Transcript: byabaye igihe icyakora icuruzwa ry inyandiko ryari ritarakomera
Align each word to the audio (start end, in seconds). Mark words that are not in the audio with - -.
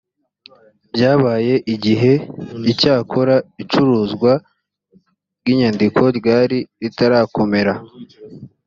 byabaye 0.93 1.55
igihe 1.73 2.11
icyakora 2.71 3.35
icuruzwa 3.63 4.31
ry 5.39 5.47
inyandiko 5.53 6.01
ryari 6.17 6.59
ritarakomera 6.81 7.73